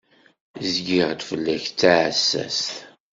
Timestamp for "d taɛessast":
1.67-2.69